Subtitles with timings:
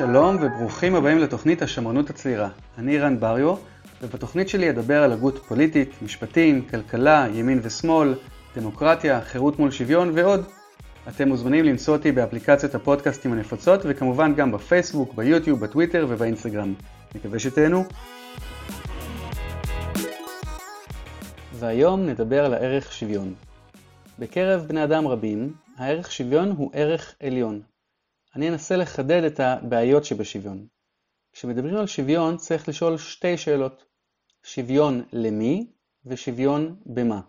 [0.00, 2.48] שלום וברוכים הבאים לתוכנית השמרנות הצעירה.
[2.78, 3.54] אני רן בריו,
[4.02, 8.14] ובתוכנית שלי אדבר על הגות פוליטית, משפטים, כלכלה, ימין ושמאל,
[8.56, 10.44] דמוקרטיה, חירות מול שוויון ועוד.
[11.08, 16.74] אתם מוזמנים למצוא אותי באפליקציות הפודקאסטים הנפוצות, וכמובן גם בפייסבוק, ביוטיוב, בטוויטר ובאינסטגרם.
[17.14, 17.84] מקווה שתהנו.
[21.54, 23.34] והיום נדבר על הערך שוויון.
[24.18, 27.69] בקרב בני אדם רבים, הערך שוויון הוא ערך עליון.
[28.34, 30.66] אני אנסה לחדד את הבעיות שבשוויון.
[31.32, 33.84] כשמדברים על שוויון צריך לשאול שתי שאלות,
[34.42, 35.72] שוויון למי
[36.04, 37.20] ושוויון במה.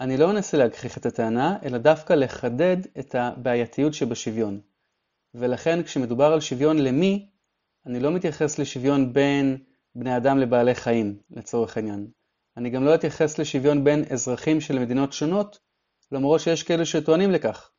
[0.00, 4.60] אני לא אנסה להגחיך את הטענה, אלא דווקא לחדד את הבעייתיות שבשוויון.
[5.34, 7.30] ולכן כשמדובר על שוויון למי,
[7.86, 9.64] אני לא מתייחס לשוויון בין
[9.94, 12.10] בני אדם לבעלי חיים, לצורך העניין.
[12.56, 15.58] אני גם לא אתייחס לשוויון בין אזרחים של מדינות שונות,
[16.12, 17.70] למרות שיש כאלו שטוענים לכך.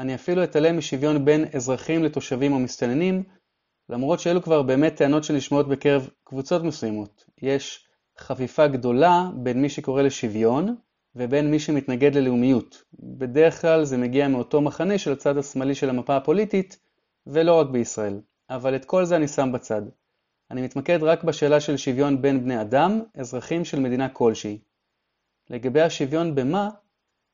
[0.00, 3.22] אני אפילו אתעלם משוויון בין אזרחים לתושבים או מסתננים,
[3.88, 7.24] למרות שאלו כבר באמת טענות שנשמעות בקרב קבוצות מסוימות.
[7.42, 7.86] יש
[8.18, 10.76] חפיפה גדולה בין מי שקורא לשוויון
[11.14, 12.82] ובין מי שמתנגד ללאומיות.
[13.18, 16.78] בדרך כלל זה מגיע מאותו מחנה של הצד השמאלי של המפה הפוליטית,
[17.26, 18.20] ולא רק בישראל.
[18.50, 19.82] אבל את כל זה אני שם בצד.
[20.50, 24.58] אני מתמקד רק בשאלה של שוויון בין בני אדם, אזרחים של מדינה כלשהי.
[25.50, 26.68] לגבי השוויון במה,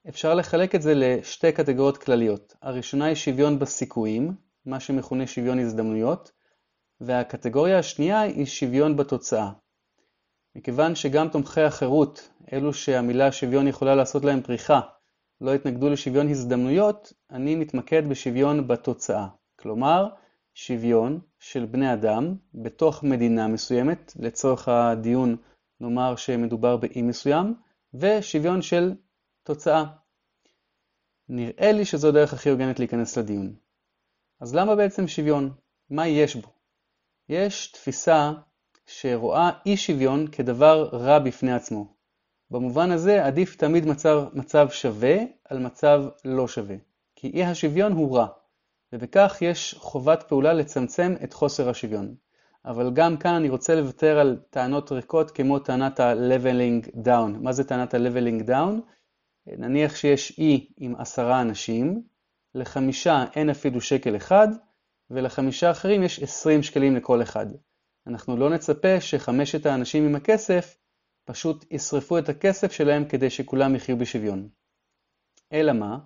[0.09, 2.55] אפשר לחלק את זה לשתי קטגוריות כלליות.
[2.63, 4.35] הראשונה היא שוויון בסיכויים,
[4.67, 6.33] מה שמכונה שוויון הזדמנויות,
[7.01, 9.51] והקטגוריה השנייה היא שוויון בתוצאה.
[10.57, 14.81] מכיוון שגם תומכי החירות, אלו שהמילה שוויון יכולה לעשות להם פריחה,
[15.41, 19.27] לא התנגדו לשוויון הזדמנויות, אני מתמקד בשוויון בתוצאה.
[19.59, 20.09] כלומר,
[20.55, 25.37] שוויון של בני אדם בתוך מדינה מסוימת, לצורך הדיון
[25.81, 27.55] נאמר שמדובר באי מסוים,
[27.95, 28.95] ושוויון של
[29.47, 29.85] תוצאה.
[31.29, 33.55] נראה לי שזו הדרך הכי הוגנת להיכנס לדיון.
[34.41, 35.51] אז למה בעצם שוויון?
[35.91, 36.49] מה יש בו?
[37.29, 38.33] יש תפיסה
[38.87, 41.95] שרואה אי שוויון כדבר רע בפני עצמו.
[42.51, 46.77] במובן הזה עדיף תמיד מצב, מצב שווה על מצב לא שווה,
[47.17, 48.27] כי אי השוויון הוא רע,
[48.93, 52.15] ובכך יש חובת פעולה לצמצם את חוסר השוויון.
[52.65, 57.39] אבל גם כאן אני רוצה לוותר על טענות ריקות כמו טענת ה-leveling down.
[57.41, 58.97] מה זה טענת ה-leveling down?
[59.47, 62.03] נניח שיש אי עם עשרה אנשים,
[62.55, 64.49] לחמישה אין אפילו שקל אחד,
[65.11, 67.47] ולחמישה אחרים יש עשרים שקלים לכל אחד.
[68.07, 70.79] אנחנו לא נצפה שחמשת האנשים עם הכסף
[71.25, 74.49] פשוט ישרפו את הכסף שלהם כדי שכולם יחיו בשוויון.
[75.53, 75.99] אלא מה?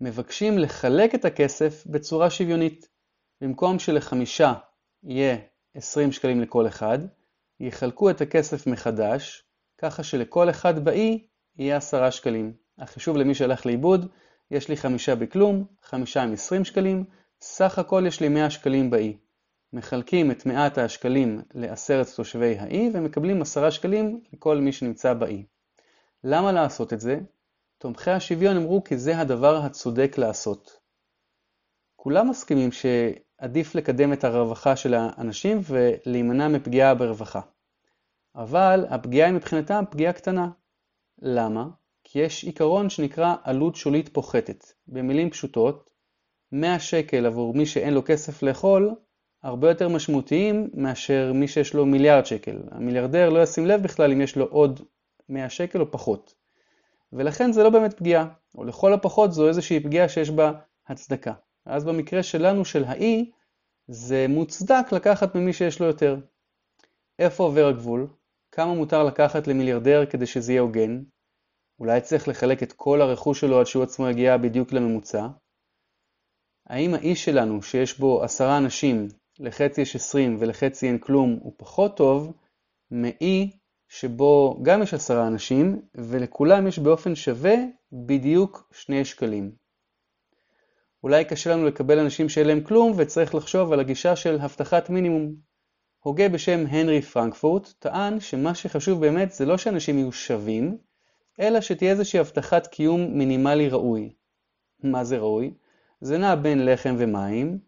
[0.00, 2.88] מבקשים לחלק את הכסף בצורה שוויונית.
[3.40, 4.54] במקום שלחמישה
[5.02, 5.36] יהיה
[5.74, 6.98] 20 שקלים לכל אחד,
[7.60, 9.44] יחלקו את הכסף מחדש,
[9.78, 11.26] ככה שלכל אחד באי
[11.58, 12.52] יהיה 10 שקלים.
[12.78, 14.08] החישוב למי שהלך לאיבוד,
[14.50, 17.04] יש לי חמישה בכלום, חמישה עם 20 שקלים,
[17.40, 19.16] סך הכל יש לי 100 שקלים באי.
[19.72, 25.44] מחלקים את מעט השקלים לעשרת תושבי האי ומקבלים 10 שקלים לכל מי שנמצא באי.
[26.24, 27.18] למה לעשות את זה?
[27.78, 30.80] תומכי השוויון אמרו כי זה הדבר הצודק לעשות.
[31.96, 37.40] כולם מסכימים שעדיף לקדם את הרווחה של האנשים ולהימנע מפגיעה ברווחה.
[38.34, 40.48] אבל הפגיעה היא מבחינתם פגיעה קטנה.
[41.22, 41.68] למה?
[42.04, 44.64] כי יש עיקרון שנקרא עלות שולית פוחתת.
[44.88, 45.90] במילים פשוטות,
[46.52, 48.94] 100 שקל עבור מי שאין לו כסף לאכול,
[49.42, 52.56] הרבה יותר משמעותיים מאשר מי שיש לו מיליארד שקל.
[52.70, 54.80] המיליארדר לא ישים לב בכלל אם יש לו עוד
[55.28, 56.34] 100 שקל או פחות.
[57.12, 60.52] ולכן זה לא באמת פגיעה, או לכל הפחות זו איזושהי פגיעה שיש בה
[60.88, 61.32] הצדקה.
[61.66, 63.30] אז במקרה שלנו, של האי,
[63.88, 66.16] זה מוצדק לקחת ממי שיש לו יותר.
[67.18, 68.06] איפה עובר הגבול?
[68.52, 71.02] כמה מותר לקחת למיליארדר כדי שזה יהיה הוגן?
[71.80, 75.26] אולי צריך לחלק את כל הרכוש שלו עד שהוא עצמו יגיע בדיוק לממוצע?
[76.66, 79.08] האם האי שלנו, שיש בו עשרה אנשים,
[79.38, 82.32] לחצי יש עשרים ולחצי אין כלום, הוא פחות טוב,
[82.90, 83.50] מאי
[83.88, 87.54] שבו גם יש עשרה אנשים, ולכולם יש באופן שווה
[87.92, 89.52] בדיוק שני שקלים.
[91.02, 95.34] אולי קשה לנו לקבל אנשים שאין להם כלום, וצריך לחשוב על הגישה של הבטחת מינימום.
[95.98, 100.78] הוגה בשם הנרי פרנקפורט טען שמה שחשוב באמת זה לא שאנשים יהיו שווים,
[101.40, 104.12] אלא שתהיה איזושהי הבטחת קיום מינימלי ראוי.
[104.82, 105.54] מה זה ראוי?
[106.00, 107.58] זה נע בין לחם ומים,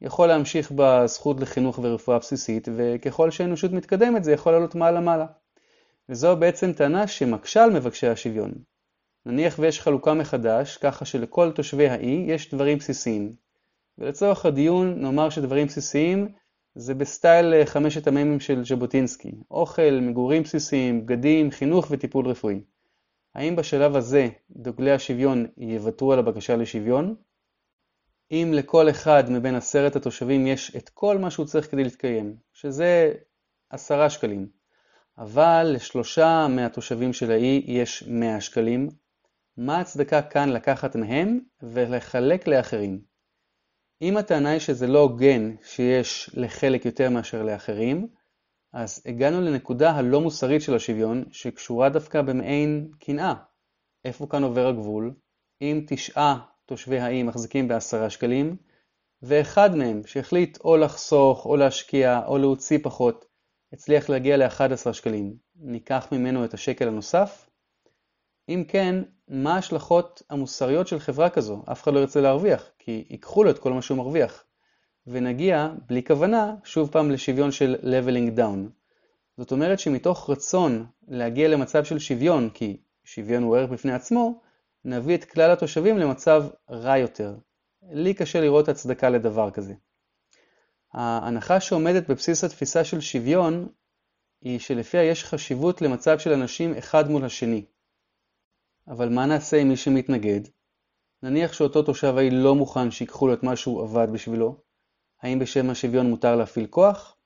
[0.00, 5.26] יכול להמשיך בזכות לחינוך ורפואה בסיסית, וככל שהאנושות מתקדמת זה יכול לעלות מעלה-מעלה.
[6.08, 8.52] וזו בעצם טענה שמקשה על מבקשי השוויון.
[9.26, 13.32] נניח ויש חלוקה מחדש, ככה שלכל תושבי האי יש דברים בסיסיים.
[13.98, 16.28] ולצורך הדיון נאמר שדברים בסיסיים
[16.74, 22.60] זה בסטייל אה, חמשת המ"מים של ז'בוטינסקי, אוכל, מגורים בסיסיים, בגדים, חינוך וטיפול רפואי.
[23.34, 27.14] האם בשלב הזה דוגלי השוויון יוותרו על הבקשה לשוויון?
[28.30, 33.12] אם לכל אחד מבין עשרת התושבים יש את כל מה שהוא צריך כדי להתקיים, שזה
[33.70, 34.48] עשרה שקלים,
[35.18, 38.88] אבל לשלושה מהתושבים של האי יש מאה שקלים,
[39.56, 43.00] מה ההצדקה כאן לקחת מהם ולחלק לאחרים?
[44.02, 48.08] אם הטענה היא שזה לא הוגן שיש לחלק יותר מאשר לאחרים,
[48.72, 53.34] אז הגענו לנקודה הלא מוסרית של השוויון, שקשורה דווקא במעין קנאה.
[54.04, 55.14] איפה כאן עובר הגבול?
[55.62, 58.56] אם תשעה תושבי האי מחזיקים בעשרה שקלים,
[59.22, 63.24] ואחד מהם שהחליט או לחסוך, או להשקיע, או להוציא פחות,
[63.72, 67.50] הצליח להגיע ל-11 שקלים, ניקח ממנו את השקל הנוסף?
[68.48, 68.94] אם כן,
[69.28, 71.62] מה ההשלכות המוסריות של חברה כזו?
[71.72, 74.44] אף אחד לא ירצה להרוויח, כי ייקחו לו את כל מה שהוא מרוויח.
[75.10, 78.70] ונגיע, בלי כוונה, שוב פעם לשוויון של leveling down.
[79.36, 84.40] זאת אומרת שמתוך רצון להגיע למצב של שוויון, כי שוויון הוא ערך בפני עצמו,
[84.84, 87.34] נביא את כלל התושבים למצב רע יותר.
[87.82, 89.74] לי קשה לראות הצדקה לדבר כזה.
[90.92, 93.68] ההנחה שעומדת בבסיס התפיסה של שוויון
[94.40, 97.64] היא שלפיה יש חשיבות למצב של אנשים אחד מול השני.
[98.88, 100.40] אבל מה נעשה עם מי שמתנגד?
[101.22, 104.69] נניח שאותו תושב האי לא מוכן שיקחו לו את מה שהוא עבד בשבילו.
[105.22, 107.16] האם בשם השוויון מותר להפעיל כוח?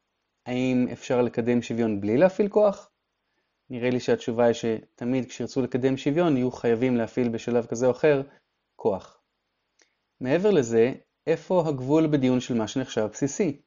[0.46, 2.90] האם אפשר לקדם שוויון בלי להפעיל כוח?
[3.70, 8.22] נראה לי שהתשובה היא שתמיד כשירצו לקדם שוויון יהיו חייבים להפעיל בשלב כזה או אחר
[8.76, 9.20] כוח.
[10.20, 10.92] מעבר לזה,
[11.26, 13.60] איפה הגבול בדיון של מה שנחשב בסיסי?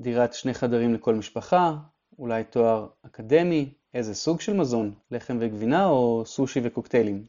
[0.00, 1.76] דירת שני חדרים לכל משפחה,
[2.18, 7.26] אולי תואר אקדמי, איזה סוג של מזון, לחם וגבינה או סושי וקוקטיילים.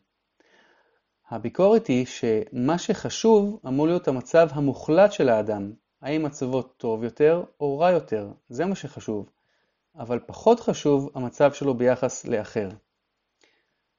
[1.29, 7.79] הביקורת היא שמה שחשוב אמור להיות המצב המוחלט של האדם, האם מצבו טוב יותר או
[7.79, 9.29] רע יותר, זה מה שחשוב,
[9.95, 12.69] אבל פחות חשוב המצב שלו ביחס לאחר.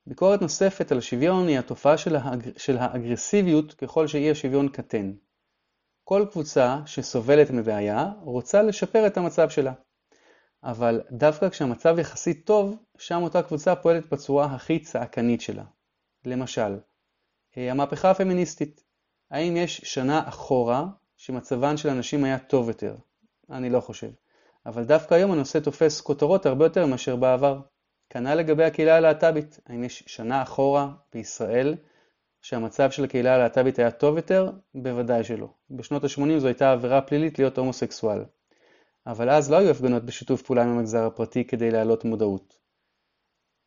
[0.06, 2.58] ביקורת נוספת על השוויון היא התופעה של, האג...
[2.58, 5.12] של האגרסיביות ככל שאי השוויון קטן.
[6.04, 9.72] כל קבוצה שסובלת מבעיה רוצה לשפר את המצב שלה.
[10.62, 15.64] אבל דווקא כשהמצב יחסית טוב, שם אותה קבוצה פועלת בצורה הכי צעקנית שלה.
[16.24, 16.78] למשל,
[17.56, 18.84] אה, המהפכה הפמיניסטית.
[19.30, 20.86] האם יש שנה אחורה
[21.22, 22.94] שמצבן של הנשים היה טוב יותר?
[23.50, 24.10] אני לא חושב.
[24.66, 27.60] אבל דווקא היום הנושא תופס כותרות הרבה יותר מאשר בעבר.
[28.10, 29.60] כנ"ל לגבי הקהילה הלהט"בית.
[29.66, 31.74] האם יש שנה אחורה בישראל
[32.42, 34.50] שהמצב של הקהילה הלהט"בית היה טוב יותר?
[34.74, 35.48] בוודאי שלא.
[35.70, 38.24] בשנות ה-80 זו הייתה עבירה פלילית להיות הומוסקסואל.
[39.06, 42.56] אבל אז לא היו הפגנות בשיתוף פעולה עם המגזר הפרטי כדי להעלות מודעות.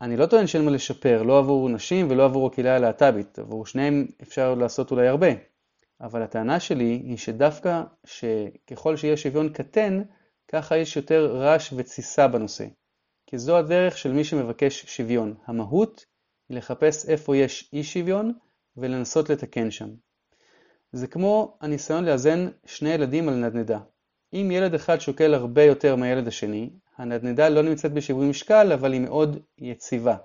[0.02, 4.08] אני לא טוען שאין מה לשפר, לא עבור נשים ולא עבור הקהילה הלהט"בית, עבור שניהם
[4.22, 5.53] אפשר לעשות אולי הרבה.
[6.04, 10.02] אבל הטענה שלי היא שדווקא שככל שיש שוויון קטן,
[10.48, 12.66] ככה יש יותר רעש ותסיסה בנושא.
[13.28, 15.36] כי זו הדרך של מי שמבקש שוויון.
[15.46, 16.06] המהות
[16.50, 18.34] היא לחפש איפה יש אי שוויון
[18.78, 19.90] ולנסות לתקן שם.
[20.92, 23.80] זה כמו הניסיון לאזן שני ילדים על נדנדה.
[24.34, 29.02] אם ילד אחד שוקל הרבה יותר מהילד השני, הנדנדה לא נמצאת בשיווי משקל, אבל היא
[29.02, 30.16] מאוד יציבה.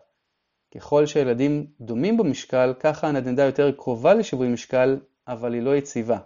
[0.74, 4.98] ככל שהילדים דומים במשקל, ככה הנדנדה יותר קרובה לשיווי משקל,
[5.28, 6.18] אבל היא לא יציבה.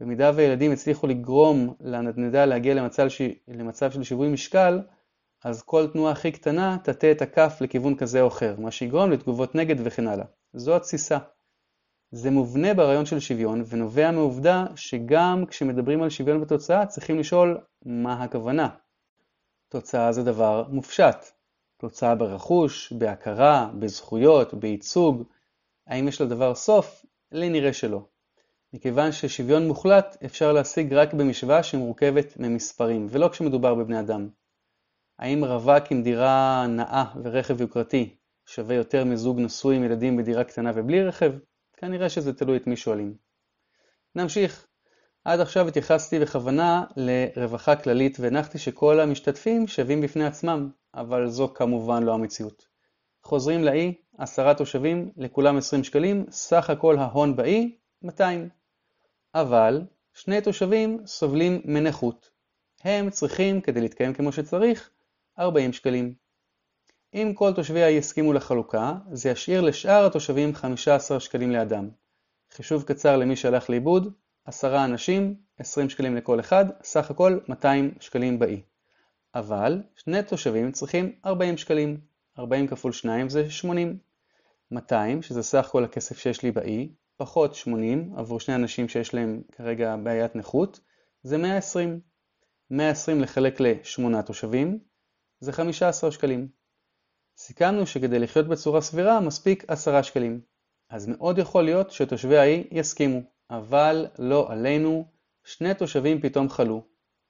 [0.00, 3.22] במידה והילדים הצליחו לגרום לנדנדה להגיע למצב, ש...
[3.48, 4.80] למצב של שיווי משקל,
[5.44, 9.54] אז כל תנועה הכי קטנה תטה את הכף לכיוון כזה או אחר, מה שיגרום לתגובות
[9.54, 10.24] נגד וכן הלאה.
[10.52, 11.18] זו התסיסה.
[12.10, 18.24] זה מובנה ברעיון של שוויון ונובע מעובדה שגם כשמדברים על שוויון בתוצאה צריכים לשאול מה
[18.24, 18.68] הכוונה.
[19.68, 21.16] תוצאה זה דבר מופשט.
[21.80, 25.22] תוצאה ברכוש, בהכרה, בזכויות, בייצוג.
[25.86, 27.04] האם יש לדבר סוף?
[27.32, 28.06] לי נראה שלא.
[28.72, 34.28] מכיוון ששוויון מוחלט אפשר להשיג רק במשוואה שמורכבת ממספרים, ולא כשמדובר בבני אדם.
[35.18, 40.72] האם רווק עם דירה נאה ורכב יוקרתי שווה יותר מזוג נשוי עם ילדים בדירה קטנה
[40.74, 41.32] ובלי רכב?
[41.76, 43.14] כנראה שזה תלוי את מי שואלים.
[44.14, 44.66] נמשיך.
[45.24, 52.02] עד עכשיו התייחסתי בכוונה לרווחה כללית והנחתי שכל המשתתפים שווים בפני עצמם, אבל זו כמובן
[52.02, 52.66] לא המציאות.
[53.24, 58.57] חוזרים לאי, עשרה תושבים, לכולם 20 שקלים, סך הכל ההון באי, 200.
[59.34, 59.82] אבל
[60.14, 62.30] שני תושבים סובלים מנכות.
[62.84, 64.90] הם צריכים, כדי להתקיים כמו שצריך,
[65.38, 66.14] 40 שקלים.
[67.14, 71.88] אם כל תושבי האי יסכימו לחלוקה, זה ישאיר לשאר התושבים 15 שקלים לאדם.
[72.52, 74.12] חישוב קצר למי שהלך לאיבוד,
[74.44, 78.62] 10 אנשים, 20 שקלים לכל אחד, סך הכל 200 שקלים באי.
[79.34, 82.00] אבל שני תושבים צריכים 40 שקלים,
[82.38, 83.98] 40 כפול 2 זה 80.
[84.70, 89.42] 200, שזה סך כל הכסף שיש לי באי, פחות 80 עבור שני אנשים שיש להם
[89.52, 90.80] כרגע בעיית נכות,
[91.22, 92.00] זה 120.
[92.70, 94.78] 120 לחלק ל-8 תושבים,
[95.40, 96.48] זה 15 שקלים.
[97.38, 100.40] סיכמנו שכדי לחיות בצורה סבירה מספיק 10 שקלים.
[100.90, 103.20] אז מאוד יכול להיות שתושבי האי יסכימו.
[103.50, 105.04] אבל לא עלינו,
[105.44, 106.82] שני תושבים פתאום חלו.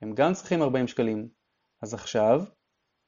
[0.03, 1.29] הם גם צריכים 40 שקלים.
[1.83, 2.45] אז עכשיו,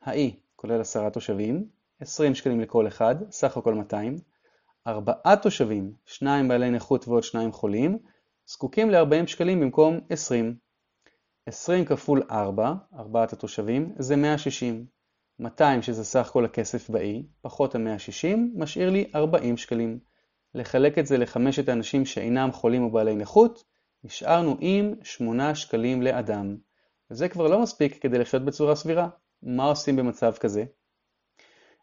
[0.02, 1.68] האי כולל עשרה תושבים,
[2.00, 4.18] 20 שקלים לכל אחד, סך הכל 200.
[4.86, 7.98] ארבעה תושבים, שניים בעלי נכות ועוד שניים חולים,
[8.46, 10.56] זקוקים ל-40 שקלים במקום 20.
[11.46, 14.86] 20 כפול 4, ארבעת התושבים, זה 160.
[15.38, 19.98] 200 שזה סך כל הכסף באי, פחות ה-160, משאיר לי 40 שקלים.
[20.54, 23.64] לחלק את זה לחמשת האנשים שאינם חולים או בעלי נכות,
[24.04, 26.56] נשארנו עם 8 שקלים לאדם.
[27.10, 29.08] וזה כבר לא מספיק כדי לחיות בצורה סבירה.
[29.42, 30.64] מה עושים במצב כזה?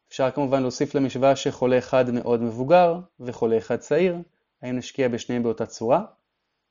[0.09, 4.17] אפשר כמובן להוסיף למשוואה שחולה אחד מאוד מבוגר וחולה אחד צעיר,
[4.61, 6.05] האם נשקיע בשניהם באותה צורה?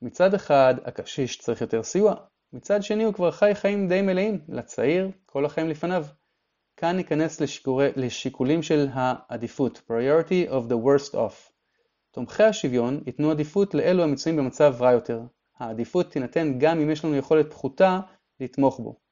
[0.02, 2.14] מצד אחד, הקשיש צריך יותר סיוע,
[2.52, 6.04] מצד שני הוא כבר חי חיים די מלאים, לצעיר, כל החיים לפניו.
[6.76, 11.52] כאן ניכנס לשיקורי, לשיקולים של העדיפות, priority of the worst off.
[12.10, 15.20] תומכי השוויון ייתנו עדיפות לאלו המצויים במצב רע יותר.
[15.58, 18.00] העדיפות תינתן גם אם יש לנו יכולת פחותה
[18.40, 19.05] לתמוך בו.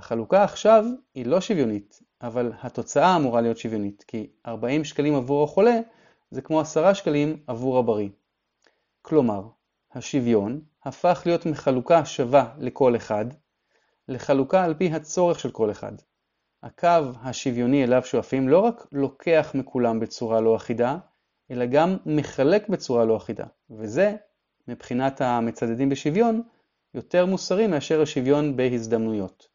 [0.00, 5.80] החלוקה עכשיו היא לא שוויונית, אבל התוצאה אמורה להיות שוויונית, כי 40 שקלים עבור החולה
[6.30, 8.08] זה כמו 10 שקלים עבור הבריא.
[9.02, 9.48] כלומר,
[9.92, 13.24] השוויון הפך להיות מחלוקה שווה לכל אחד,
[14.08, 15.92] לחלוקה על פי הצורך של כל אחד.
[16.62, 20.98] הקו השוויוני אליו שואפים לא רק לוקח מכולם בצורה לא אחידה,
[21.50, 24.16] אלא גם מחלק בצורה לא אחידה, וזה,
[24.68, 26.42] מבחינת המצדדים בשוויון,
[26.94, 29.49] יותר מוסרי מאשר השוויון בהזדמנויות.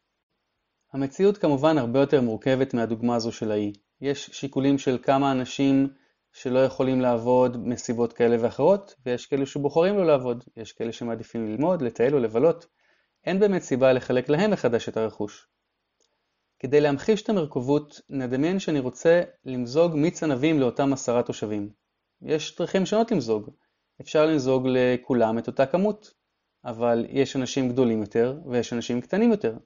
[0.96, 3.72] המציאות כמובן הרבה יותר מורכבת מהדוגמה הזו של האי.
[4.00, 5.88] יש שיקולים של כמה אנשים
[6.32, 11.82] שלא יכולים לעבוד מסיבות כאלה ואחרות, ויש כאלה שבוחרים לא לעבוד, יש כאלה שמעדיפים ללמוד,
[11.82, 12.66] לטייל או לבלות.
[13.24, 15.48] אין באמת סיבה לחלק להם מחדש את הרכוש.
[16.58, 21.70] כדי להמחיש את המרכובות, נדמיין שאני רוצה למזוג מיץ ענבים לאותם עשרה תושבים.
[22.22, 23.50] יש דרכים שונות למזוג.
[24.00, 26.10] אפשר למזוג לכולם את אותה כמות,
[26.64, 29.56] אבל יש אנשים גדולים יותר ויש אנשים קטנים יותר.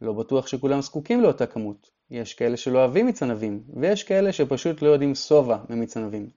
[0.00, 1.90] לא בטוח שכולם זקוקים לאותה כמות.
[2.10, 6.30] יש כאלה שלא אוהבים מיץ ענבים, ויש כאלה שפשוט לא יודעים שובע ממיץ ענבים.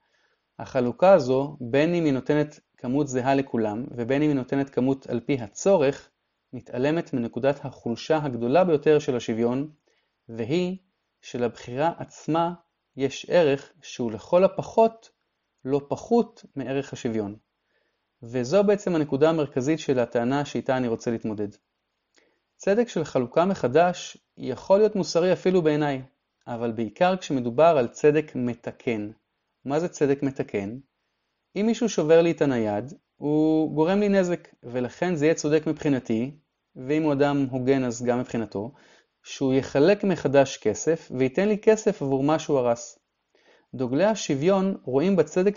[0.58, 5.20] החלוקה הזו, בין אם היא נותנת כמות זהה לכולם, ובין אם היא נותנת כמות על
[5.20, 6.10] פי הצורך,
[6.52, 9.70] מתעלמת מנקודת החולשה הגדולה ביותר של השוויון,
[10.28, 10.76] והיא
[11.22, 12.52] שלבחירה עצמה
[12.96, 15.10] יש ערך שהוא לכל הפחות
[15.64, 17.36] לא פחות מערך השוויון.
[18.22, 21.48] וזו בעצם הנקודה המרכזית של הטענה שאיתה אני רוצה להתמודד.
[22.56, 26.02] צדק של חלוקה מחדש יכול להיות מוסרי אפילו בעיניי,
[26.46, 29.10] אבל בעיקר כשמדובר על צדק מתקן.
[29.64, 30.78] מה זה צדק מתקן?
[31.56, 36.30] אם מישהו שובר לי את הנייד, הוא גורם לי נזק, ולכן זה יהיה צודק מבחינתי,
[36.76, 38.72] ואם הוא אדם הוגן אז גם מבחינתו,
[39.22, 42.98] שהוא יחלק מחדש כסף וייתן לי כסף עבור מה שהוא הרס.
[43.74, 45.54] דוגלי השוויון רואים בצדק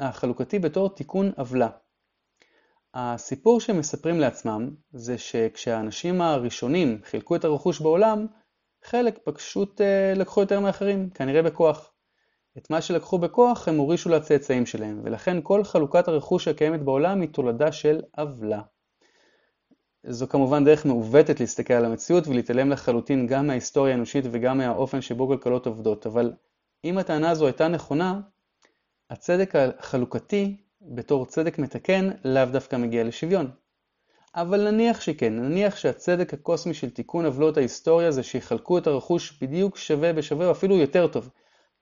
[0.00, 1.68] החלוקתי בתור תיקון עוולה.
[2.94, 8.26] הסיפור שהם מספרים לעצמם זה שכשהאנשים הראשונים חילקו את הרכוש בעולם,
[8.84, 11.92] חלק פשוט אה, לקחו יותר מאחרים, כנראה בכוח.
[12.58, 17.28] את מה שלקחו בכוח הם הורישו לצאצאים שלהם, ולכן כל חלוקת הרכוש הקיימת בעולם היא
[17.28, 18.62] תולדה של עוולה.
[20.06, 25.28] זו כמובן דרך מעוותת להסתכל על המציאות ולהתעלם לחלוטין גם מההיסטוריה האנושית וגם מהאופן שבו
[25.28, 26.32] כלכלות עובדות, אבל
[26.84, 28.20] אם הטענה הזו הייתה נכונה,
[29.10, 33.50] הצדק החלוקתי בתור צדק מתקן לאו דווקא מגיע לשוויון.
[34.34, 39.76] אבל נניח שכן, נניח שהצדק הקוסמי של תיקון עוולות ההיסטוריה זה שיחלקו את הרכוש בדיוק
[39.76, 41.30] שווה בשווה או אפילו יותר טוב.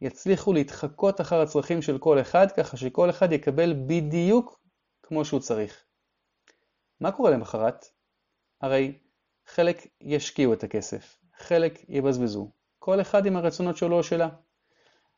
[0.00, 4.60] יצליחו להתחקות אחר הצרכים של כל אחד ככה שכל אחד יקבל בדיוק
[5.02, 5.84] כמו שהוא צריך.
[7.00, 7.86] מה קורה למחרת?
[8.60, 8.98] הרי
[9.46, 14.28] חלק ישקיעו את הכסף, חלק יבזבזו, כל אחד עם הרצונות שלו או שלה.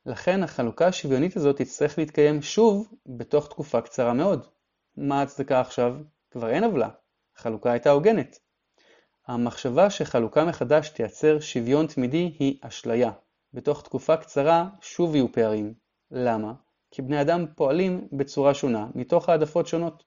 [0.06, 4.46] לכן החלוקה השוויונית הזאת תצטרך להתקיים שוב בתוך תקופה קצרה מאוד.
[4.96, 5.96] מה ההצדקה עכשיו?
[6.30, 6.88] כבר אין עוולה,
[7.36, 8.38] החלוקה הייתה הוגנת.
[9.26, 13.10] המחשבה שחלוקה מחדש תייצר שוויון תמידי היא אשליה.
[13.54, 15.74] בתוך תקופה קצרה שוב יהיו פערים.
[16.10, 16.52] למה?
[16.90, 20.04] כי בני אדם פועלים בצורה שונה, מתוך העדפות שונות.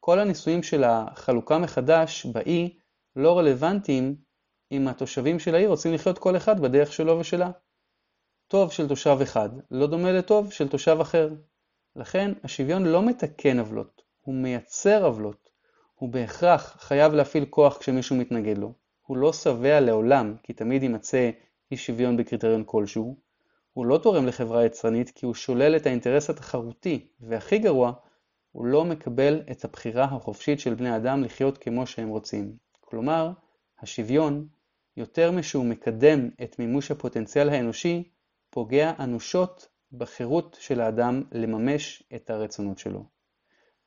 [0.00, 2.78] כל הניסויים של החלוקה מחדש באי
[3.16, 4.16] לא רלוונטיים
[4.72, 7.50] אם התושבים של העיר רוצים לחיות כל אחד בדרך שלו ושלה.
[8.48, 11.30] טוב של תושב אחד לא דומה לטוב של תושב אחר.
[11.96, 15.50] לכן השוויון לא מתקן עוולות, הוא מייצר עוולות.
[15.94, 18.72] הוא בהכרח חייב להפעיל כוח כשמישהו מתנגד לו.
[19.06, 21.30] הוא לא שבע לעולם, כי תמיד יימצא
[21.70, 23.16] אי שוויון בקריטריון כלשהו.
[23.72, 27.92] הוא לא תורם לחברה יצרנית כי הוא שולל את האינטרס התחרותי, והכי גרוע,
[28.52, 32.56] הוא לא מקבל את הבחירה החופשית של בני אדם לחיות כמו שהם רוצים.
[32.80, 33.30] כלומר,
[33.80, 34.46] השוויון,
[34.96, 38.10] יותר משהוא מקדם את מימוש הפוטנציאל האנושי,
[38.56, 43.04] פוגע אנושות בחירות של האדם לממש את הרצונות שלו.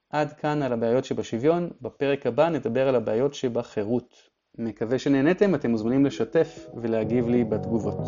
[0.10, 4.16] עד כאן על הבעיות שבשוויון, בפרק הבא נדבר על הבעיות שבחירות.
[4.58, 8.00] מקווה שנהניתם, אתם מוזמנים לשתף ולהגיב לי בתגובות.